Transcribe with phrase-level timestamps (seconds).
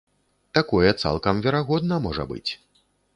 [0.57, 2.51] Такое цалкам верагодна можа быць.